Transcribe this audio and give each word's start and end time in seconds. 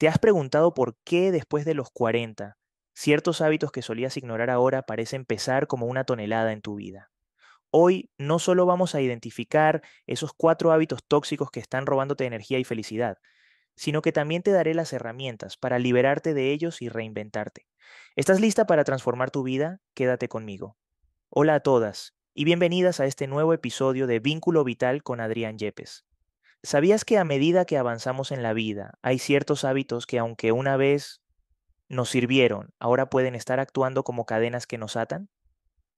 ¿Te 0.00 0.08
has 0.08 0.18
preguntado 0.18 0.72
por 0.72 0.96
qué 1.04 1.30
después 1.30 1.66
de 1.66 1.74
los 1.74 1.90
40, 1.90 2.56
ciertos 2.94 3.42
hábitos 3.42 3.70
que 3.70 3.82
solías 3.82 4.16
ignorar 4.16 4.48
ahora 4.48 4.80
parecen 4.80 5.26
pesar 5.26 5.66
como 5.66 5.84
una 5.84 6.04
tonelada 6.04 6.54
en 6.54 6.62
tu 6.62 6.76
vida? 6.76 7.10
Hoy 7.70 8.08
no 8.16 8.38
solo 8.38 8.64
vamos 8.64 8.94
a 8.94 9.02
identificar 9.02 9.82
esos 10.06 10.32
cuatro 10.32 10.72
hábitos 10.72 11.00
tóxicos 11.06 11.50
que 11.50 11.60
están 11.60 11.84
robándote 11.84 12.24
energía 12.24 12.58
y 12.58 12.64
felicidad, 12.64 13.18
sino 13.76 14.00
que 14.00 14.10
también 14.10 14.42
te 14.42 14.52
daré 14.52 14.72
las 14.72 14.94
herramientas 14.94 15.58
para 15.58 15.78
liberarte 15.78 16.32
de 16.32 16.50
ellos 16.50 16.80
y 16.80 16.88
reinventarte. 16.88 17.66
¿Estás 18.16 18.40
lista 18.40 18.66
para 18.66 18.84
transformar 18.84 19.30
tu 19.30 19.42
vida? 19.42 19.82
Quédate 19.92 20.28
conmigo. 20.28 20.78
Hola 21.28 21.56
a 21.56 21.60
todas 21.60 22.14
y 22.32 22.44
bienvenidas 22.44 23.00
a 23.00 23.04
este 23.04 23.26
nuevo 23.26 23.52
episodio 23.52 24.06
de 24.06 24.18
Vínculo 24.18 24.64
Vital 24.64 25.02
con 25.02 25.20
Adrián 25.20 25.58
Yepes. 25.58 26.06
¿Sabías 26.62 27.06
que 27.06 27.16
a 27.16 27.24
medida 27.24 27.64
que 27.64 27.78
avanzamos 27.78 28.32
en 28.32 28.42
la 28.42 28.52
vida 28.52 28.98
hay 29.00 29.18
ciertos 29.18 29.64
hábitos 29.64 30.06
que 30.06 30.18
aunque 30.18 30.52
una 30.52 30.76
vez 30.76 31.22
nos 31.88 32.10
sirvieron, 32.10 32.74
ahora 32.78 33.08
pueden 33.08 33.34
estar 33.34 33.60
actuando 33.60 34.04
como 34.04 34.26
cadenas 34.26 34.66
que 34.66 34.76
nos 34.76 34.96
atan? 34.96 35.30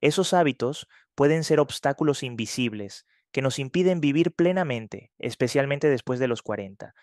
Esos 0.01 0.33
hábitos 0.33 0.89
pueden 1.17 1.43
ser 1.43 1.59
obstáculos 1.59 2.23
invisibles 2.23 3.07
que 3.33 3.43
nos 3.43 3.59
impiden 3.59 4.01
vivir 4.01 4.33
plenamente, 4.35 5.13
especialmente 5.19 5.89
después 5.89 6.21
de 6.21 6.29
los 6.29 6.43
40. 6.43 6.95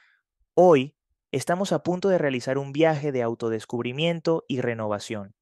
Hoy 0.53 0.95
estamos 1.31 1.73
a 1.73 1.83
punto 1.83 2.07
de 2.07 2.17
realizar 2.17 2.57
un 2.57 2.71
viaje 2.71 3.11
de 3.11 3.23
autodescubrimiento 3.23 4.45
y 4.47 4.61
renovación. 4.61 5.35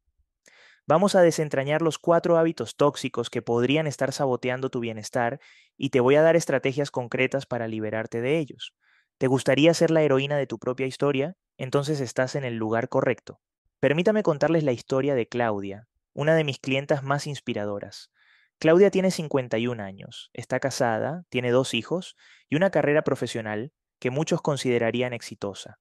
Vamos 0.87 1.15
a 1.15 1.21
desentrañar 1.21 1.81
los 1.81 1.99
cuatro 1.99 2.37
hábitos 2.37 2.77
tóxicos 2.77 3.29
que 3.29 3.41
podrían 3.41 3.87
estar 3.87 4.13
saboteando 4.13 4.69
tu 4.69 4.79
bienestar 4.79 5.39
y 5.77 5.89
te 5.89 5.99
voy 5.99 6.15
a 6.15 6.21
dar 6.21 6.35
estrategias 6.35 6.91
concretas 6.91 7.45
para 7.45 7.67
liberarte 7.67 8.19
de 8.21 8.39
ellos. 8.39 8.73
¿Te 9.17 9.27
gustaría 9.27 9.73
ser 9.73 9.91
la 9.91 10.01
heroína 10.01 10.37
de 10.37 10.47
tu 10.47 10.59
propia 10.59 10.85
historia? 10.85 11.35
Entonces 11.57 12.01
estás 12.01 12.35
en 12.35 12.43
el 12.43 12.55
lugar 12.55 12.89
correcto. 12.89 13.39
Permítame 13.79 14.23
contarles 14.23 14.63
la 14.63 14.71
historia 14.71 15.15
de 15.15 15.27
Claudia, 15.27 15.87
una 16.13 16.35
de 16.35 16.43
mis 16.43 16.59
clientas 16.59 17.03
más 17.03 17.27
inspiradoras. 17.27 18.11
Claudia 18.59 18.89
tiene 18.89 19.11
51 19.11 19.83
años, 19.83 20.31
está 20.33 20.59
casada, 20.59 21.25
tiene 21.29 21.51
dos 21.51 21.75
hijos 21.75 22.15
y 22.49 22.55
una 22.55 22.71
carrera 22.71 23.03
profesional 23.03 23.71
que 23.99 24.09
muchos 24.09 24.41
considerarían 24.41 25.13
exitosa. 25.13 25.77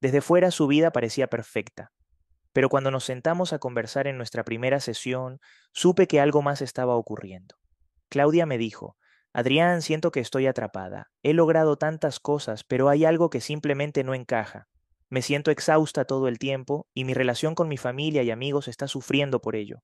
Desde 0.00 0.20
fuera 0.20 0.50
su 0.50 0.66
vida 0.66 0.90
parecía 0.90 1.28
perfecta. 1.28 1.92
Pero 2.52 2.68
cuando 2.68 2.90
nos 2.90 3.04
sentamos 3.04 3.52
a 3.52 3.58
conversar 3.58 4.06
en 4.06 4.16
nuestra 4.16 4.44
primera 4.44 4.80
sesión, 4.80 5.40
supe 5.72 6.06
que 6.06 6.20
algo 6.20 6.42
más 6.42 6.62
estaba 6.62 6.96
ocurriendo. 6.96 7.56
Claudia 8.08 8.46
me 8.46 8.58
dijo, 8.58 8.96
Adrián, 9.36 9.82
siento 9.82 10.12
que 10.12 10.20
estoy 10.20 10.46
atrapada. 10.46 11.10
He 11.22 11.34
logrado 11.34 11.76
tantas 11.76 12.20
cosas, 12.20 12.64
pero 12.64 12.88
hay 12.88 13.04
algo 13.04 13.28
que 13.28 13.42
simplemente 13.42 14.02
no 14.02 14.14
encaja. 14.14 14.66
Me 15.10 15.20
siento 15.20 15.50
exhausta 15.50 16.06
todo 16.06 16.28
el 16.28 16.38
tiempo 16.38 16.88
y 16.94 17.04
mi 17.04 17.12
relación 17.12 17.54
con 17.54 17.68
mi 17.68 17.76
familia 17.76 18.22
y 18.22 18.30
amigos 18.30 18.66
está 18.66 18.88
sufriendo 18.88 19.42
por 19.42 19.54
ello. 19.54 19.82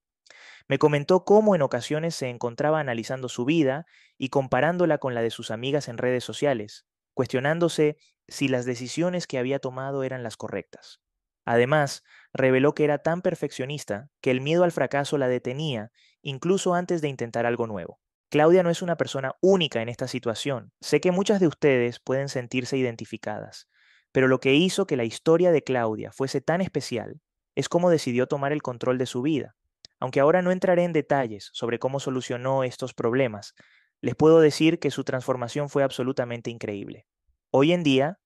Me 0.68 0.78
comentó 0.78 1.26
cómo 1.26 1.54
en 1.54 1.60
ocasiones 1.60 2.14
se 2.14 2.30
encontraba 2.30 2.80
analizando 2.80 3.28
su 3.28 3.44
vida 3.44 3.84
y 4.16 4.30
comparándola 4.30 4.96
con 4.96 5.14
la 5.14 5.20
de 5.20 5.28
sus 5.28 5.50
amigas 5.50 5.88
en 5.88 5.98
redes 5.98 6.24
sociales, 6.24 6.86
cuestionándose 7.12 7.98
si 8.28 8.48
las 8.48 8.64
decisiones 8.64 9.26
que 9.26 9.36
había 9.36 9.58
tomado 9.58 10.02
eran 10.02 10.22
las 10.22 10.38
correctas. 10.38 11.02
Además, 11.44 12.04
reveló 12.32 12.74
que 12.74 12.84
era 12.84 13.00
tan 13.00 13.20
perfeccionista 13.20 14.08
que 14.22 14.30
el 14.30 14.40
miedo 14.40 14.64
al 14.64 14.72
fracaso 14.72 15.18
la 15.18 15.28
detenía 15.28 15.90
incluso 16.22 16.72
antes 16.72 17.02
de 17.02 17.08
intentar 17.08 17.44
algo 17.44 17.66
nuevo. 17.66 18.01
Claudia 18.32 18.62
no 18.62 18.70
es 18.70 18.80
una 18.80 18.96
persona 18.96 19.34
única 19.42 19.82
en 19.82 19.90
esta 19.90 20.08
situación. 20.08 20.72
Sé 20.80 21.02
que 21.02 21.12
muchas 21.12 21.38
de 21.38 21.48
ustedes 21.48 22.00
pueden 22.00 22.30
sentirse 22.30 22.78
identificadas, 22.78 23.68
pero 24.10 24.26
lo 24.26 24.40
que 24.40 24.54
hizo 24.54 24.86
que 24.86 24.96
la 24.96 25.04
historia 25.04 25.52
de 25.52 25.62
Claudia 25.62 26.12
fuese 26.12 26.40
tan 26.40 26.62
especial 26.62 27.20
es 27.56 27.68
cómo 27.68 27.90
decidió 27.90 28.26
tomar 28.28 28.52
el 28.52 28.62
control 28.62 28.96
de 28.96 29.04
su 29.04 29.20
vida. 29.20 29.54
Aunque 30.00 30.18
ahora 30.18 30.40
no 30.40 30.50
entraré 30.50 30.84
en 30.84 30.94
detalles 30.94 31.50
sobre 31.52 31.78
cómo 31.78 32.00
solucionó 32.00 32.64
estos 32.64 32.94
problemas, 32.94 33.52
les 34.00 34.14
puedo 34.14 34.40
decir 34.40 34.78
que 34.78 34.90
su 34.90 35.04
transformación 35.04 35.68
fue 35.68 35.82
absolutamente 35.82 36.48
increíble. 36.48 37.04
Hoy 37.50 37.74
en 37.74 37.82
día, 37.82 38.18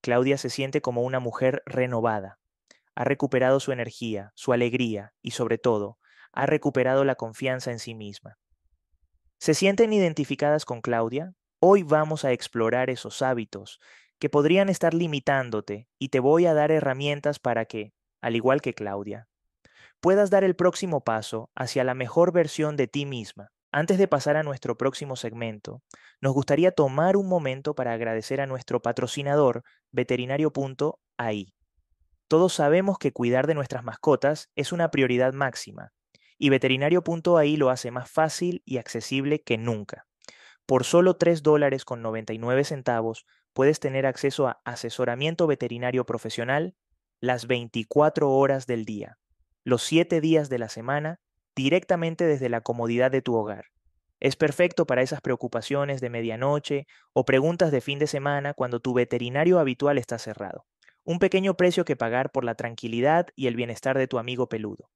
Claudia 0.00 0.36
se 0.36 0.50
siente 0.50 0.80
como 0.80 1.02
una 1.02 1.20
mujer 1.20 1.62
renovada. 1.64 2.40
Ha 2.96 3.04
recuperado 3.04 3.60
su 3.60 3.70
energía, 3.70 4.32
su 4.34 4.52
alegría 4.52 5.12
y 5.22 5.30
sobre 5.30 5.58
todo, 5.58 6.00
ha 6.32 6.46
recuperado 6.46 7.04
la 7.04 7.14
confianza 7.14 7.70
en 7.70 7.78
sí 7.78 7.94
misma. 7.94 8.36
¿Se 9.40 9.54
sienten 9.54 9.92
identificadas 9.92 10.64
con 10.64 10.80
Claudia? 10.80 11.32
Hoy 11.60 11.84
vamos 11.84 12.24
a 12.24 12.32
explorar 12.32 12.90
esos 12.90 13.22
hábitos 13.22 13.78
que 14.18 14.28
podrían 14.28 14.68
estar 14.68 14.94
limitándote 14.94 15.86
y 15.96 16.08
te 16.08 16.18
voy 16.18 16.46
a 16.46 16.54
dar 16.54 16.72
herramientas 16.72 17.38
para 17.38 17.64
que, 17.64 17.92
al 18.20 18.34
igual 18.34 18.60
que 18.60 18.74
Claudia, 18.74 19.28
puedas 20.00 20.30
dar 20.30 20.42
el 20.42 20.56
próximo 20.56 21.04
paso 21.04 21.52
hacia 21.54 21.84
la 21.84 21.94
mejor 21.94 22.32
versión 22.32 22.76
de 22.76 22.88
ti 22.88 23.06
misma. 23.06 23.52
Antes 23.70 23.98
de 23.98 24.08
pasar 24.08 24.36
a 24.36 24.42
nuestro 24.42 24.76
próximo 24.76 25.14
segmento, 25.14 25.82
nos 26.20 26.34
gustaría 26.34 26.72
tomar 26.72 27.16
un 27.16 27.28
momento 27.28 27.76
para 27.76 27.92
agradecer 27.92 28.40
a 28.40 28.46
nuestro 28.46 28.82
patrocinador, 28.82 29.62
veterinario.ai. 29.92 31.54
Todos 32.26 32.52
sabemos 32.54 32.98
que 32.98 33.12
cuidar 33.12 33.46
de 33.46 33.54
nuestras 33.54 33.84
mascotas 33.84 34.50
es 34.56 34.72
una 34.72 34.90
prioridad 34.90 35.32
máxima, 35.32 35.92
y 36.38 36.50
veterinario.ai 36.50 37.56
lo 37.56 37.70
hace 37.70 37.90
más 37.90 38.10
fácil 38.10 38.62
y 38.64 38.78
accesible 38.78 39.42
que 39.42 39.58
nunca. 39.58 40.06
Por 40.66 40.84
solo 40.84 41.16
3 41.16 41.42
dólares 41.42 41.84
con 41.84 42.02
99 42.02 42.64
centavos 42.64 43.26
puedes 43.52 43.80
tener 43.80 44.06
acceso 44.06 44.46
a 44.46 44.60
asesoramiento 44.64 45.46
veterinario 45.46 46.04
profesional 46.04 46.74
las 47.20 47.46
24 47.46 48.30
horas 48.30 48.66
del 48.66 48.84
día, 48.84 49.18
los 49.64 49.82
7 49.82 50.20
días 50.20 50.48
de 50.48 50.58
la 50.58 50.68
semana 50.68 51.20
directamente 51.56 52.24
desde 52.24 52.48
la 52.48 52.60
comodidad 52.60 53.10
de 53.10 53.22
tu 53.22 53.34
hogar. 53.34 53.64
Es 54.20 54.36
perfecto 54.36 54.86
para 54.86 55.02
esas 55.02 55.20
preocupaciones 55.20 56.00
de 56.00 56.10
medianoche 56.10 56.86
o 57.12 57.24
preguntas 57.24 57.70
de 57.70 57.80
fin 57.80 57.98
de 57.98 58.06
semana 58.06 58.54
cuando 58.54 58.80
tu 58.80 58.94
veterinario 58.94 59.58
habitual 59.58 59.98
está 59.98 60.18
cerrado. 60.18 60.66
Un 61.04 61.18
pequeño 61.18 61.54
precio 61.54 61.84
que 61.84 61.96
pagar 61.96 62.30
por 62.30 62.44
la 62.44 62.54
tranquilidad 62.54 63.28
y 63.34 63.46
el 63.46 63.56
bienestar 63.56 63.96
de 63.96 64.08
tu 64.08 64.18
amigo 64.18 64.48
peludo. 64.48 64.90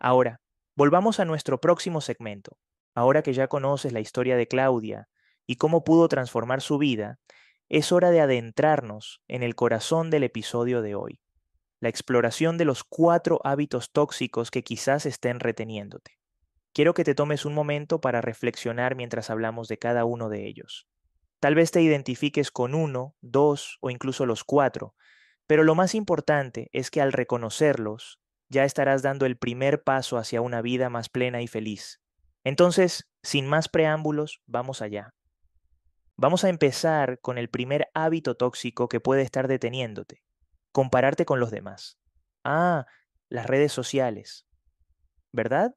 Ahora, 0.00 0.40
volvamos 0.74 1.20
a 1.20 1.24
nuestro 1.24 1.60
próximo 1.60 2.00
segmento. 2.00 2.58
Ahora 2.94 3.22
que 3.22 3.32
ya 3.32 3.48
conoces 3.48 3.92
la 3.92 4.00
historia 4.00 4.36
de 4.36 4.48
Claudia 4.48 5.08
y 5.46 5.56
cómo 5.56 5.84
pudo 5.84 6.08
transformar 6.08 6.60
su 6.60 6.78
vida, 6.78 7.18
es 7.68 7.92
hora 7.92 8.10
de 8.10 8.20
adentrarnos 8.20 9.22
en 9.28 9.42
el 9.42 9.54
corazón 9.54 10.10
del 10.10 10.24
episodio 10.24 10.82
de 10.82 10.94
hoy 10.94 11.22
la 11.82 11.88
exploración 11.88 12.58
de 12.58 12.64
los 12.64 12.84
cuatro 12.84 13.40
hábitos 13.42 13.90
tóxicos 13.90 14.52
que 14.52 14.62
quizás 14.62 15.04
estén 15.04 15.40
reteniéndote. 15.40 16.16
Quiero 16.72 16.94
que 16.94 17.02
te 17.02 17.16
tomes 17.16 17.44
un 17.44 17.54
momento 17.54 18.00
para 18.00 18.20
reflexionar 18.20 18.94
mientras 18.94 19.30
hablamos 19.30 19.66
de 19.66 19.78
cada 19.78 20.04
uno 20.04 20.28
de 20.28 20.46
ellos. 20.46 20.86
Tal 21.40 21.56
vez 21.56 21.72
te 21.72 21.82
identifiques 21.82 22.52
con 22.52 22.76
uno, 22.76 23.16
dos 23.20 23.78
o 23.80 23.90
incluso 23.90 24.26
los 24.26 24.44
cuatro, 24.44 24.94
pero 25.48 25.64
lo 25.64 25.74
más 25.74 25.96
importante 25.96 26.70
es 26.72 26.92
que 26.92 27.00
al 27.00 27.12
reconocerlos, 27.12 28.20
ya 28.52 28.64
estarás 28.64 29.02
dando 29.02 29.24
el 29.24 29.36
primer 29.36 29.82
paso 29.82 30.18
hacia 30.18 30.42
una 30.42 30.60
vida 30.60 30.90
más 30.90 31.08
plena 31.08 31.40
y 31.40 31.48
feliz. 31.48 32.00
Entonces, 32.44 33.10
sin 33.22 33.48
más 33.48 33.68
preámbulos, 33.68 34.42
vamos 34.46 34.82
allá. 34.82 35.14
Vamos 36.16 36.44
a 36.44 36.50
empezar 36.50 37.18
con 37.20 37.38
el 37.38 37.48
primer 37.48 37.88
hábito 37.94 38.36
tóxico 38.36 38.88
que 38.88 39.00
puede 39.00 39.22
estar 39.22 39.48
deteniéndote, 39.48 40.22
compararte 40.70 41.24
con 41.24 41.40
los 41.40 41.50
demás. 41.50 41.98
Ah, 42.44 42.86
las 43.30 43.46
redes 43.46 43.72
sociales. 43.72 44.46
¿Verdad? 45.32 45.74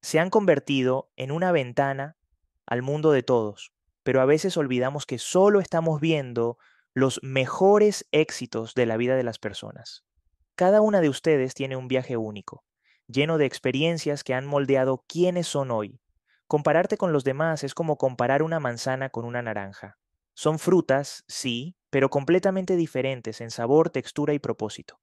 Se 0.00 0.18
han 0.18 0.30
convertido 0.30 1.10
en 1.16 1.30
una 1.30 1.52
ventana 1.52 2.16
al 2.64 2.80
mundo 2.80 3.12
de 3.12 3.22
todos, 3.22 3.72
pero 4.02 4.22
a 4.22 4.24
veces 4.24 4.56
olvidamos 4.56 5.04
que 5.04 5.18
solo 5.18 5.60
estamos 5.60 6.00
viendo 6.00 6.56
los 6.94 7.20
mejores 7.22 8.08
éxitos 8.10 8.74
de 8.74 8.86
la 8.86 8.96
vida 8.96 9.16
de 9.16 9.24
las 9.24 9.38
personas. 9.38 10.06
Cada 10.56 10.80
una 10.80 11.02
de 11.02 11.10
ustedes 11.10 11.52
tiene 11.52 11.76
un 11.76 11.86
viaje 11.86 12.16
único, 12.16 12.64
lleno 13.08 13.36
de 13.36 13.44
experiencias 13.44 14.24
que 14.24 14.32
han 14.32 14.46
moldeado 14.46 15.04
quiénes 15.06 15.46
son 15.46 15.70
hoy. 15.70 16.00
Compararte 16.46 16.96
con 16.96 17.12
los 17.12 17.24
demás 17.24 17.62
es 17.62 17.74
como 17.74 17.98
comparar 17.98 18.42
una 18.42 18.58
manzana 18.58 19.10
con 19.10 19.26
una 19.26 19.42
naranja. 19.42 19.98
Son 20.34 20.58
frutas, 20.58 21.24
sí, 21.28 21.76
pero 21.90 22.08
completamente 22.08 22.74
diferentes 22.74 23.42
en 23.42 23.50
sabor, 23.50 23.90
textura 23.90 24.32
y 24.32 24.38
propósito. 24.38 24.98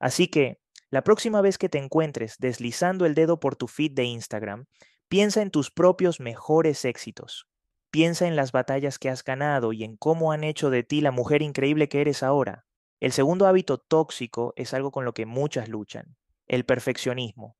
Así 0.00 0.28
que, 0.28 0.58
la 0.88 1.04
próxima 1.04 1.42
vez 1.42 1.58
que 1.58 1.68
te 1.68 1.76
encuentres 1.76 2.36
deslizando 2.38 3.04
el 3.04 3.14
dedo 3.14 3.40
por 3.40 3.56
tu 3.56 3.68
feed 3.68 3.92
de 3.92 4.04
Instagram, 4.04 4.68
piensa 5.08 5.42
en 5.42 5.50
tus 5.50 5.70
propios 5.70 6.18
mejores 6.18 6.86
éxitos. 6.86 7.46
Piensa 7.90 8.26
en 8.26 8.36
las 8.36 8.52
batallas 8.52 8.98
que 8.98 9.10
has 9.10 9.22
ganado 9.22 9.74
y 9.74 9.84
en 9.84 9.98
cómo 9.98 10.32
han 10.32 10.44
hecho 10.44 10.70
de 10.70 10.82
ti 10.82 11.02
la 11.02 11.10
mujer 11.10 11.42
increíble 11.42 11.90
que 11.90 12.00
eres 12.00 12.22
ahora. 12.22 12.64
El 13.00 13.12
segundo 13.12 13.46
hábito 13.46 13.78
tóxico 13.78 14.54
es 14.56 14.74
algo 14.74 14.90
con 14.90 15.04
lo 15.04 15.14
que 15.14 15.24
muchas 15.24 15.68
luchan, 15.68 16.16
el 16.48 16.64
perfeccionismo. 16.64 17.56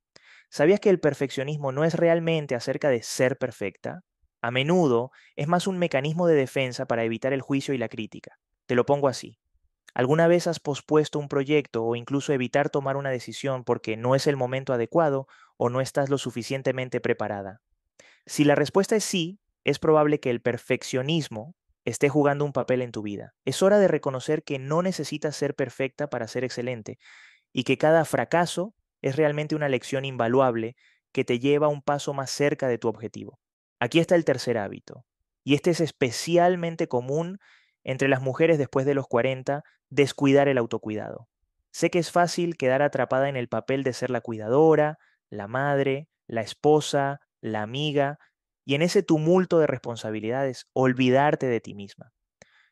¿Sabías 0.49 0.81
que 0.81 0.89
el 0.89 0.99
perfeccionismo 0.99 1.71
no 1.71 1.85
es 1.85 1.93
realmente 1.93 2.55
acerca 2.55 2.89
de 2.89 3.03
ser 3.03 3.37
perfecta? 3.37 4.03
A 4.41 4.51
menudo 4.51 5.11
es 5.37 5.47
más 5.47 5.67
un 5.67 5.77
mecanismo 5.77 6.27
de 6.27 6.35
defensa 6.35 6.87
para 6.87 7.03
evitar 7.03 7.31
el 7.31 7.41
juicio 7.41 7.73
y 7.73 7.77
la 7.77 7.87
crítica. 7.87 8.37
Te 8.65 8.75
lo 8.75 8.85
pongo 8.85 9.07
así. 9.07 9.39
¿Alguna 9.93 10.27
vez 10.27 10.45
has 10.47 10.59
pospuesto 10.59 11.19
un 11.19 11.29
proyecto 11.29 11.85
o 11.85 11.95
incluso 11.95 12.33
evitar 12.33 12.69
tomar 12.69 12.97
una 12.97 13.09
decisión 13.09 13.63
porque 13.63 13.95
no 13.95 14.15
es 14.15 14.27
el 14.27 14.35
momento 14.35 14.73
adecuado 14.73 15.27
o 15.57 15.69
no 15.69 15.81
estás 15.81 16.09
lo 16.09 16.17
suficientemente 16.17 16.99
preparada? 16.99 17.61
Si 18.25 18.43
la 18.43 18.55
respuesta 18.55 18.95
es 18.95 19.03
sí, 19.03 19.39
es 19.63 19.79
probable 19.79 20.19
que 20.19 20.29
el 20.29 20.41
perfeccionismo 20.41 21.55
esté 21.89 22.09
jugando 22.09 22.45
un 22.45 22.53
papel 22.53 22.81
en 22.81 22.91
tu 22.91 23.01
vida. 23.01 23.33
Es 23.45 23.61
hora 23.63 23.79
de 23.79 23.87
reconocer 23.87 24.43
que 24.43 24.59
no 24.59 24.81
necesitas 24.81 25.35
ser 25.35 25.55
perfecta 25.55 26.09
para 26.09 26.27
ser 26.27 26.43
excelente 26.43 26.99
y 27.51 27.63
que 27.63 27.77
cada 27.77 28.05
fracaso 28.05 28.73
es 29.01 29.15
realmente 29.15 29.55
una 29.55 29.69
lección 29.69 30.05
invaluable 30.05 30.75
que 31.11 31.25
te 31.25 31.39
lleva 31.39 31.67
un 31.67 31.81
paso 31.81 32.13
más 32.13 32.31
cerca 32.31 32.67
de 32.67 32.77
tu 32.77 32.87
objetivo. 32.87 33.39
Aquí 33.79 33.99
está 33.99 34.15
el 34.15 34.25
tercer 34.25 34.57
hábito, 34.57 35.05
y 35.43 35.55
este 35.55 35.71
es 35.71 35.79
especialmente 35.79 36.87
común 36.87 37.39
entre 37.83 38.07
las 38.07 38.21
mujeres 38.21 38.57
después 38.57 38.85
de 38.85 38.93
los 38.93 39.07
40, 39.07 39.63
descuidar 39.89 40.47
el 40.47 40.57
autocuidado. 40.57 41.27
Sé 41.71 41.89
que 41.89 41.99
es 41.99 42.11
fácil 42.11 42.57
quedar 42.57 42.81
atrapada 42.81 43.29
en 43.29 43.37
el 43.37 43.47
papel 43.47 43.83
de 43.83 43.93
ser 43.93 44.09
la 44.09 44.21
cuidadora, 44.21 44.97
la 45.29 45.47
madre, 45.47 46.07
la 46.27 46.41
esposa, 46.41 47.21
la 47.41 47.61
amiga, 47.61 48.19
y 48.69 48.75
en 48.75 48.83
ese 48.83 49.01
tumulto 49.01 49.57
de 49.57 49.65
responsabilidades 49.65 50.67
olvidarte 50.73 51.47
de 51.47 51.59
ti 51.59 51.73
misma. 51.73 52.13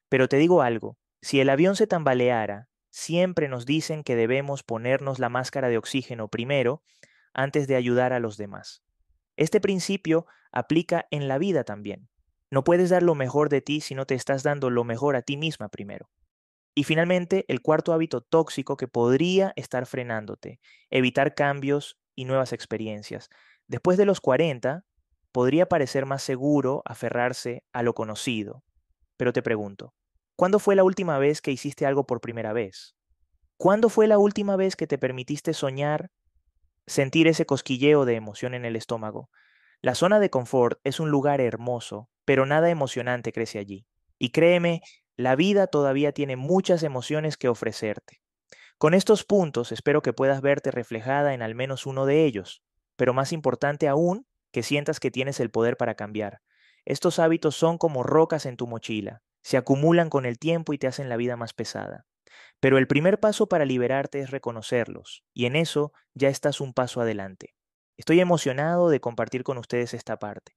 Pero 0.09 0.29
te 0.29 0.37
digo 0.37 0.61
algo, 0.61 0.99
si 1.23 1.39
el 1.39 1.49
avión 1.49 1.75
se 1.75 1.87
tambaleara, 1.87 2.69
siempre 2.91 3.47
nos 3.47 3.65
dicen 3.65 4.03
que 4.03 4.15
debemos 4.15 4.61
ponernos 4.61 5.17
la 5.17 5.29
máscara 5.29 5.69
de 5.69 5.77
oxígeno 5.79 6.27
primero 6.27 6.83
antes 7.33 7.67
de 7.67 7.75
ayudar 7.77 8.13
a 8.13 8.19
los 8.19 8.37
demás. 8.37 8.83
Este 9.37 9.59
principio 9.59 10.27
aplica 10.51 11.07
en 11.09 11.27
la 11.27 11.39
vida 11.39 11.63
también. 11.63 12.09
No 12.51 12.63
puedes 12.63 12.91
dar 12.91 13.01
lo 13.01 13.15
mejor 13.15 13.49
de 13.49 13.61
ti 13.61 13.81
si 13.81 13.95
no 13.95 14.05
te 14.05 14.13
estás 14.13 14.43
dando 14.43 14.69
lo 14.69 14.83
mejor 14.83 15.15
a 15.15 15.23
ti 15.23 15.35
misma 15.35 15.67
primero. 15.67 16.11
Y 16.75 16.83
finalmente, 16.83 17.43
el 17.47 17.63
cuarto 17.63 17.91
hábito 17.91 18.21
tóxico 18.21 18.77
que 18.77 18.87
podría 18.87 19.51
estar 19.55 19.87
frenándote, 19.87 20.59
evitar 20.91 21.33
cambios 21.33 21.97
y 22.13 22.25
nuevas 22.25 22.53
experiencias. 22.53 23.31
Después 23.65 23.97
de 23.97 24.05
los 24.05 24.21
40, 24.21 24.85
podría 25.31 25.67
parecer 25.67 26.05
más 26.05 26.23
seguro 26.23 26.81
aferrarse 26.85 27.63
a 27.73 27.83
lo 27.83 27.93
conocido. 27.93 28.63
Pero 29.17 29.33
te 29.33 29.41
pregunto, 29.41 29.93
¿cuándo 30.35 30.59
fue 30.59 30.75
la 30.75 30.83
última 30.83 31.17
vez 31.17 31.41
que 31.41 31.51
hiciste 31.51 31.85
algo 31.85 32.05
por 32.05 32.21
primera 32.21 32.53
vez? 32.53 32.95
¿Cuándo 33.57 33.89
fue 33.89 34.07
la 34.07 34.19
última 34.19 34.55
vez 34.55 34.75
que 34.75 34.87
te 34.87 34.97
permitiste 34.97 35.53
soñar, 35.53 36.11
sentir 36.85 37.27
ese 37.27 37.45
cosquilleo 37.45 38.05
de 38.05 38.15
emoción 38.15 38.53
en 38.53 38.65
el 38.65 38.75
estómago? 38.75 39.29
La 39.81 39.95
zona 39.95 40.19
de 40.19 40.29
confort 40.29 40.79
es 40.83 40.99
un 40.99 41.09
lugar 41.09 41.41
hermoso, 41.41 42.09
pero 42.25 42.45
nada 42.45 42.69
emocionante 42.69 43.31
crece 43.31 43.59
allí. 43.59 43.87
Y 44.19 44.29
créeme, 44.29 44.81
la 45.15 45.35
vida 45.35 45.67
todavía 45.67 46.11
tiene 46.11 46.35
muchas 46.35 46.83
emociones 46.83 47.37
que 47.37 47.47
ofrecerte. 47.47 48.21
Con 48.77 48.93
estos 48.93 49.23
puntos 49.23 49.71
espero 49.71 50.03
que 50.03 50.13
puedas 50.13 50.41
verte 50.41 50.69
reflejada 50.69 51.33
en 51.33 51.41
al 51.41 51.55
menos 51.55 51.87
uno 51.87 52.05
de 52.05 52.25
ellos, 52.25 52.63
pero 52.95 53.13
más 53.13 53.33
importante 53.33 53.87
aún, 53.87 54.27
que 54.57 54.63
sientas 54.63 54.99
que 54.99 55.11
tienes 55.11 55.39
el 55.39 55.51
poder 55.51 55.77
para 55.77 55.93
cambiar. 55.93 56.41
Estos 56.83 57.19
hábitos 57.19 57.55
son 57.55 57.77
como 57.77 58.01
rocas 58.01 58.47
en 58.47 58.57
tu 58.57 58.65
mochila, 58.65 59.21
se 59.43 59.55
acumulan 59.55 60.09
con 60.09 60.25
el 60.25 60.39
tiempo 60.39 60.73
y 60.73 60.79
te 60.79 60.87
hacen 60.87 61.09
la 61.09 61.15
vida 61.15 61.37
más 61.37 61.53
pesada. 61.53 62.07
Pero 62.59 62.79
el 62.79 62.87
primer 62.87 63.19
paso 63.19 63.47
para 63.47 63.65
liberarte 63.65 64.19
es 64.19 64.31
reconocerlos, 64.31 65.23
y 65.31 65.45
en 65.45 65.55
eso 65.55 65.93
ya 66.15 66.29
estás 66.29 66.59
un 66.59 66.73
paso 66.73 67.01
adelante. 67.01 67.53
Estoy 67.97 68.19
emocionado 68.19 68.89
de 68.89 68.99
compartir 68.99 69.43
con 69.43 69.59
ustedes 69.59 69.93
esta 69.93 70.17
parte. 70.17 70.53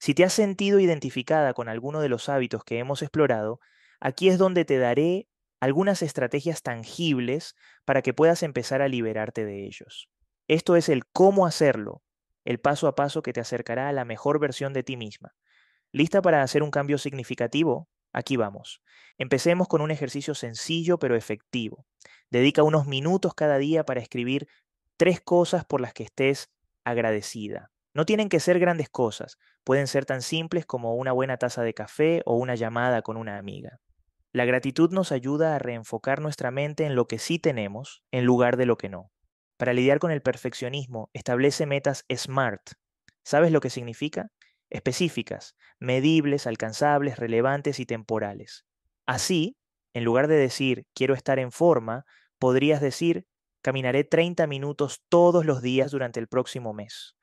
Si 0.00 0.14
te 0.14 0.24
has 0.24 0.32
sentido 0.32 0.80
identificada 0.80 1.52
con 1.52 1.68
alguno 1.68 2.00
de 2.00 2.08
los 2.08 2.30
hábitos 2.30 2.64
que 2.64 2.78
hemos 2.78 3.02
explorado, 3.02 3.60
aquí 4.00 4.30
es 4.30 4.38
donde 4.38 4.64
te 4.64 4.78
daré 4.78 5.28
algunas 5.60 6.00
estrategias 6.00 6.62
tangibles 6.62 7.54
para 7.84 8.00
que 8.00 8.14
puedas 8.14 8.42
empezar 8.42 8.80
a 8.80 8.88
liberarte 8.88 9.44
de 9.44 9.66
ellos. 9.66 10.08
Esto 10.48 10.74
es 10.74 10.88
el 10.88 11.04
cómo 11.04 11.44
hacerlo, 11.44 12.02
el 12.46 12.60
paso 12.60 12.86
a 12.86 12.94
paso 12.94 13.22
que 13.22 13.32
te 13.32 13.40
acercará 13.40 13.88
a 13.88 13.92
la 13.92 14.06
mejor 14.06 14.38
versión 14.38 14.72
de 14.72 14.82
ti 14.82 14.96
misma. 14.96 15.34
¿Lista 15.92 16.22
para 16.22 16.42
hacer 16.42 16.62
un 16.62 16.70
cambio 16.70 16.96
significativo? 16.96 17.88
Aquí 18.12 18.36
vamos. 18.36 18.80
Empecemos 19.18 19.68
con 19.68 19.82
un 19.82 19.90
ejercicio 19.90 20.34
sencillo 20.34 20.98
pero 20.98 21.16
efectivo. 21.16 21.84
Dedica 22.30 22.62
unos 22.62 22.86
minutos 22.86 23.34
cada 23.34 23.58
día 23.58 23.84
para 23.84 24.00
escribir 24.00 24.48
tres 24.96 25.20
cosas 25.20 25.64
por 25.64 25.80
las 25.80 25.92
que 25.92 26.04
estés 26.04 26.50
agradecida. 26.84 27.72
No 27.92 28.06
tienen 28.06 28.28
que 28.28 28.40
ser 28.40 28.58
grandes 28.58 28.88
cosas, 28.88 29.38
pueden 29.64 29.86
ser 29.86 30.06
tan 30.06 30.22
simples 30.22 30.66
como 30.66 30.94
una 30.94 31.12
buena 31.12 31.38
taza 31.38 31.62
de 31.62 31.74
café 31.74 32.22
o 32.26 32.36
una 32.36 32.54
llamada 32.54 33.02
con 33.02 33.16
una 33.16 33.38
amiga. 33.38 33.80
La 34.32 34.44
gratitud 34.44 34.92
nos 34.92 35.12
ayuda 35.12 35.56
a 35.56 35.58
reenfocar 35.58 36.20
nuestra 36.20 36.50
mente 36.50 36.84
en 36.84 36.94
lo 36.94 37.08
que 37.08 37.18
sí 37.18 37.38
tenemos 37.38 38.04
en 38.12 38.24
lugar 38.24 38.56
de 38.56 38.66
lo 38.66 38.76
que 38.76 38.88
no. 38.88 39.10
Para 39.56 39.72
lidiar 39.72 39.98
con 39.98 40.10
el 40.10 40.22
perfeccionismo, 40.22 41.10
establece 41.12 41.66
metas 41.66 42.04
SMART. 42.14 42.72
¿Sabes 43.22 43.52
lo 43.52 43.60
que 43.60 43.70
significa? 43.70 44.30
Específicas, 44.70 45.56
medibles, 45.78 46.46
alcanzables, 46.46 47.18
relevantes 47.18 47.80
y 47.80 47.86
temporales. 47.86 48.66
Así, 49.06 49.56
en 49.94 50.04
lugar 50.04 50.28
de 50.28 50.36
decir 50.36 50.86
quiero 50.94 51.14
estar 51.14 51.38
en 51.38 51.52
forma, 51.52 52.04
podrías 52.38 52.80
decir 52.80 53.26
Caminaré 53.66 54.04
30 54.04 54.46
minutos 54.46 55.02
todos 55.08 55.44
los 55.44 55.60
días 55.60 55.90
durante 55.90 56.20
el 56.20 56.28
próximo 56.28 56.72
mes. 56.72 57.16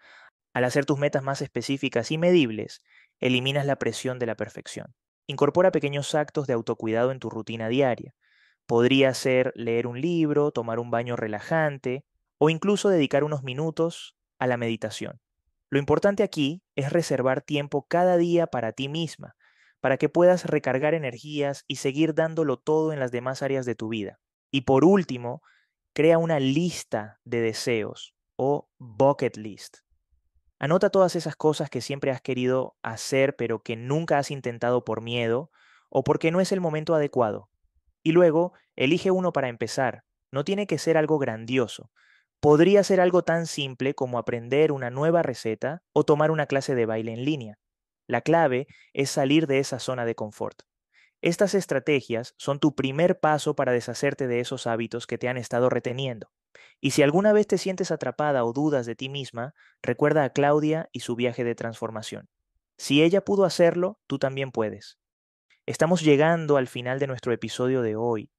Al 0.54 0.66
hacer 0.66 0.86
tus 0.86 1.00
metas 1.00 1.24
más 1.24 1.42
específicas 1.42 2.12
y 2.12 2.18
medibles, 2.18 2.82
eliminas 3.22 3.66
la 3.66 3.78
presión 3.78 4.20
de 4.20 4.26
la 4.26 4.36
perfección. 4.36 4.94
Incorpora 5.26 5.72
pequeños 5.72 6.16
actos 6.16 6.46
de 6.46 6.52
autocuidado 6.52 7.12
en 7.12 7.20
tu 7.20 7.30
rutina 7.30 7.70
diaria. 7.70 8.14
Podría 8.66 9.14
ser 9.14 9.54
leer 9.56 9.88
un 9.88 10.02
libro, 10.02 10.52
tomar 10.52 10.80
un 10.80 10.92
baño 10.92 11.16
relajante 11.16 12.04
o 12.44 12.50
incluso 12.50 12.90
dedicar 12.90 13.24
unos 13.24 13.44
minutos 13.44 14.18
a 14.38 14.48
la 14.48 14.58
meditación. 14.58 15.22
Lo 15.70 15.80
importante 15.80 16.24
aquí 16.24 16.62
es 16.76 16.92
reservar 16.92 17.42
tiempo 17.42 17.88
cada 17.88 18.18
día 18.18 18.48
para 18.48 18.74
ti 18.74 18.90
misma, 18.90 19.36
para 19.80 19.98
que 19.98 20.10
puedas 20.10 20.46
recargar 20.46 20.94
energías 20.94 21.64
y 21.68 21.78
seguir 21.78 22.14
dándolo 22.14 22.58
todo 22.58 22.92
en 22.92 23.00
las 23.00 23.12
demás 23.12 23.42
áreas 23.42 23.66
de 23.66 23.76
tu 23.76 23.88
vida. 23.88 24.20
Y 24.52 24.62
por 24.62 24.84
último, 24.84 25.42
Crea 25.96 26.18
una 26.18 26.40
lista 26.40 27.20
de 27.24 27.40
deseos 27.42 28.16
o 28.36 28.68
bucket 28.80 29.38
list. 29.38 29.78
Anota 30.58 30.90
todas 30.90 31.16
esas 31.16 31.36
cosas 31.36 31.70
que 31.70 31.82
siempre 31.82 32.10
has 32.10 32.20
querido 32.20 32.76
hacer 32.82 33.36
pero 33.36 33.62
que 33.62 33.76
nunca 33.76 34.18
has 34.18 34.32
intentado 34.32 34.86
por 34.86 35.02
miedo 35.02 35.52
o 35.92 36.04
porque 36.04 36.32
no 36.32 36.42
es 36.42 36.52
el 36.52 36.62
momento 36.62 36.96
adecuado. 36.96 37.52
Y 38.02 38.12
luego, 38.12 38.54
elige 38.76 39.12
uno 39.12 39.34
para 39.34 39.50
empezar. 39.50 40.04
No 40.32 40.44
tiene 40.44 40.66
que 40.66 40.80
ser 40.80 40.98
algo 40.98 41.20
grandioso. 41.20 41.92
Podría 42.44 42.84
ser 42.84 43.00
algo 43.00 43.24
tan 43.24 43.48
simple 43.48 43.96
como 43.96 44.18
aprender 44.18 44.74
una 44.74 44.90
nueva 44.90 45.24
receta 45.24 45.82
o 45.94 46.04
tomar 46.04 46.30
una 46.30 46.46
clase 46.46 46.76
de 46.76 46.86
baile 46.86 47.14
en 47.14 47.24
línea. 47.24 47.58
La 48.06 48.20
clave 48.20 48.68
es 48.92 49.10
salir 49.10 49.48
de 49.48 49.60
esa 49.60 49.80
zona 49.80 50.04
de 50.04 50.14
confort. 50.14 50.64
Estas 51.22 51.56
estrategias 51.56 52.36
son 52.38 52.60
tu 52.60 52.76
primer 52.76 53.22
paso 53.22 53.56
para 53.56 53.72
deshacerte 53.72 54.28
de 54.28 54.42
esos 54.42 54.68
hábitos 54.68 55.08
que 55.08 55.18
te 55.18 55.30
han 55.30 55.38
estado 55.38 55.70
reteniendo. 55.70 56.34
Y 56.82 56.92
si 56.92 57.02
alguna 57.02 57.32
vez 57.32 57.48
te 57.48 57.58
sientes 57.58 57.92
atrapada 57.92 58.44
o 58.44 58.52
dudas 58.52 58.86
de 58.86 58.98
ti 58.98 59.08
misma, 59.08 59.54
recuerda 59.82 60.26
a 60.26 60.32
Claudia 60.32 60.90
y 60.92 61.00
su 61.00 61.16
viaje 61.16 61.46
de 61.46 61.56
transformación. 61.56 62.28
Si 62.78 63.04
ella 63.04 63.24
pudo 63.24 63.46
hacerlo, 63.46 64.02
tú 64.06 64.20
también 64.20 64.52
puedes. 64.52 65.00
Estamos 65.66 66.02
llegando 66.02 66.58
al 66.58 66.68
final 66.68 67.00
de 67.00 67.08
nuestro 67.08 67.32
episodio 67.32 67.82
de 67.82 67.96
hoy 67.96 68.34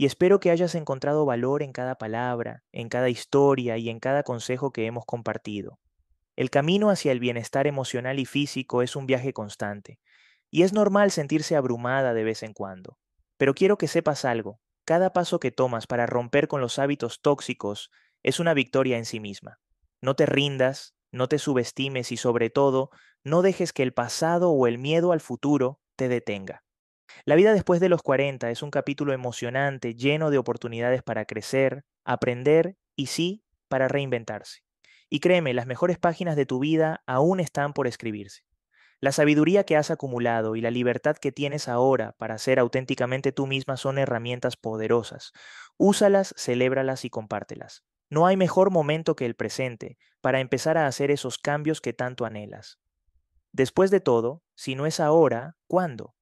y 0.00 0.06
espero 0.06 0.40
que 0.40 0.50
hayas 0.50 0.74
encontrado 0.76 1.26
valor 1.26 1.62
en 1.62 1.72
cada 1.74 1.96
palabra, 1.96 2.64
en 2.72 2.88
cada 2.88 3.10
historia 3.10 3.76
y 3.76 3.90
en 3.90 4.00
cada 4.00 4.22
consejo 4.22 4.72
que 4.72 4.86
hemos 4.86 5.04
compartido. 5.04 5.78
El 6.36 6.48
camino 6.48 6.88
hacia 6.88 7.12
el 7.12 7.20
bienestar 7.20 7.66
emocional 7.66 8.18
y 8.18 8.24
físico 8.24 8.80
es 8.80 8.96
un 8.96 9.04
viaje 9.04 9.34
constante 9.34 10.00
y 10.50 10.62
es 10.62 10.72
normal 10.72 11.10
sentirse 11.10 11.54
abrumada 11.54 12.14
de 12.14 12.24
vez 12.24 12.42
en 12.42 12.54
cuando. 12.54 12.96
Pero 13.36 13.52
quiero 13.52 13.76
que 13.76 13.88
sepas 13.88 14.24
algo. 14.24 14.58
Cada 14.86 15.12
paso 15.12 15.38
que 15.38 15.50
tomas 15.50 15.86
para 15.86 16.06
romper 16.06 16.48
con 16.48 16.62
los 16.62 16.78
hábitos 16.78 17.20
tóxicos 17.20 17.90
es 18.22 18.40
una 18.40 18.54
victoria 18.54 18.96
en 18.96 19.04
sí 19.04 19.20
misma. 19.20 19.58
No 20.00 20.16
te 20.16 20.24
rindas, 20.24 20.94
no 21.12 21.28
te 21.28 21.38
subestimes 21.38 22.10
y 22.10 22.16
sobre 22.16 22.48
todo, 22.48 22.88
no 23.22 23.42
dejes 23.42 23.74
que 23.74 23.82
el 23.82 23.92
pasado 23.92 24.50
o 24.50 24.66
el 24.66 24.78
miedo 24.78 25.12
al 25.12 25.20
futuro 25.20 25.78
te 25.94 26.08
detenga. 26.08 26.64
La 27.24 27.34
vida 27.34 27.52
después 27.52 27.80
de 27.80 27.88
los 27.88 28.02
40 28.02 28.50
es 28.50 28.62
un 28.62 28.70
capítulo 28.70 29.12
emocionante, 29.12 29.94
lleno 29.94 30.30
de 30.30 30.38
oportunidades 30.38 31.02
para 31.02 31.24
crecer, 31.24 31.84
aprender 32.04 32.76
y 32.96 33.06
sí, 33.06 33.44
para 33.68 33.88
reinventarse. 33.88 34.60
Y 35.08 35.20
créeme, 35.20 35.54
las 35.54 35.66
mejores 35.66 35.98
páginas 35.98 36.36
de 36.36 36.46
tu 36.46 36.58
vida 36.60 37.02
aún 37.06 37.40
están 37.40 37.72
por 37.72 37.86
escribirse. 37.86 38.42
La 39.00 39.12
sabiduría 39.12 39.64
que 39.64 39.76
has 39.76 39.90
acumulado 39.90 40.56
y 40.56 40.60
la 40.60 40.70
libertad 40.70 41.16
que 41.16 41.32
tienes 41.32 41.68
ahora 41.68 42.12
para 42.18 42.36
ser 42.36 42.58
auténticamente 42.58 43.32
tú 43.32 43.46
misma 43.46 43.78
son 43.78 43.96
herramientas 43.98 44.56
poderosas. 44.56 45.32
Úsalas, 45.78 46.34
celébralas 46.36 47.06
y 47.06 47.10
compártelas. 47.10 47.82
No 48.10 48.26
hay 48.26 48.36
mejor 48.36 48.70
momento 48.70 49.16
que 49.16 49.24
el 49.24 49.36
presente 49.36 49.96
para 50.20 50.40
empezar 50.40 50.76
a 50.76 50.86
hacer 50.86 51.10
esos 51.10 51.38
cambios 51.38 51.80
que 51.80 51.94
tanto 51.94 52.26
anhelas. 52.26 52.78
Después 53.52 53.90
de 53.90 54.00
todo, 54.00 54.42
si 54.54 54.74
no 54.74 54.84
es 54.84 55.00
ahora, 55.00 55.56
¿cuándo? 55.66 56.14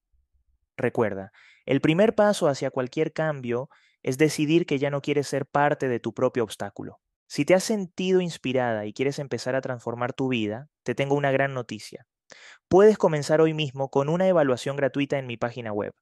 Recuerda, 0.79 1.33
El 1.67 1.81
primer 1.81 2.15
paso 2.15 2.47
hacia 2.49 2.71
cualquier 2.71 3.13
cambio 3.13 3.69
es 4.03 4.17
decidir 4.17 4.65
que 4.65 4.79
ya 4.79 4.91
no 4.91 5.03
quieres 5.03 5.27
ser 5.27 5.45
parte 5.45 5.89
de 5.89 5.99
tu 5.99 6.15
propio 6.15 6.45
obstáculo. 6.45 7.01
Si 7.27 7.45
te 7.45 7.55
has 7.55 7.65
sentido 7.65 8.21
inspirada 8.21 8.87
y 8.87 8.93
quieres 8.95 9.19
empezar 9.19 9.57
a 9.57 9.61
transformar 9.61 10.15
tu 10.15 10.29
vida, 10.29 10.69
te 10.85 10.95
tengo 10.95 11.17
una 11.17 11.33
gran 11.33 11.53
noticia. 11.53 12.07
Puedes 12.69 12.97
comenzar 12.97 13.41
hoy 13.41 13.55
mismo 13.55 13.91
con 13.91 14.09
una 14.09 14.29
evaluación 14.29 14.77
gratuita 14.77 15.19
en 15.19 15.27
mi 15.27 15.37
página 15.37 15.73
web. 15.73 15.93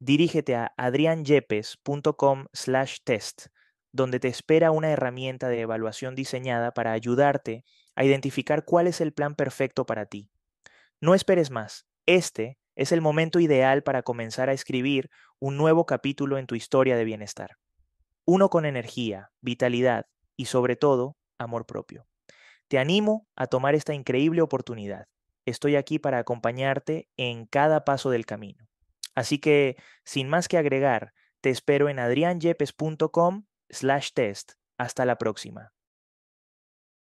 Dirígete 0.00 0.56
a 0.56 0.72
adrianyepes.com/test, 0.76 3.46
donde 3.92 4.20
te 4.20 4.28
espera 4.28 4.72
una 4.72 4.90
herramienta 4.90 5.48
de 5.48 5.60
evaluación 5.60 6.16
diseñada 6.16 6.72
para 6.72 6.92
ayudarte 6.92 7.64
a 7.94 8.04
identificar 8.04 8.64
cuál 8.64 8.88
es 8.88 9.00
el 9.00 9.12
plan 9.12 9.36
perfecto 9.36 9.86
para 9.86 10.06
ti. 10.06 10.28
No 11.00 11.14
esperes 11.14 11.50
más. 11.50 11.86
Este 12.04 12.58
es 12.78 12.92
el 12.92 13.00
momento 13.00 13.40
ideal 13.40 13.82
para 13.82 14.04
comenzar 14.04 14.48
a 14.48 14.52
escribir 14.52 15.10
un 15.40 15.56
nuevo 15.56 15.84
capítulo 15.84 16.38
en 16.38 16.46
tu 16.46 16.54
historia 16.54 16.96
de 16.96 17.04
bienestar. 17.04 17.56
Uno 18.24 18.50
con 18.50 18.64
energía, 18.64 19.32
vitalidad 19.40 20.06
y 20.36 20.44
sobre 20.44 20.76
todo, 20.76 21.16
amor 21.38 21.66
propio. 21.66 22.06
Te 22.68 22.78
animo 22.78 23.26
a 23.34 23.48
tomar 23.48 23.74
esta 23.74 23.94
increíble 23.94 24.42
oportunidad. 24.42 25.08
Estoy 25.44 25.74
aquí 25.74 25.98
para 25.98 26.18
acompañarte 26.18 27.08
en 27.16 27.46
cada 27.46 27.84
paso 27.84 28.10
del 28.10 28.26
camino. 28.26 28.68
Así 29.16 29.40
que, 29.40 29.76
sin 30.04 30.28
más 30.28 30.46
que 30.46 30.56
agregar, 30.56 31.12
te 31.40 31.50
espero 31.50 31.88
en 31.88 31.98
adrianyepes.com 31.98 33.44
slash 33.70 34.10
test. 34.14 34.52
Hasta 34.78 35.04
la 35.04 35.18
próxima. 35.18 35.72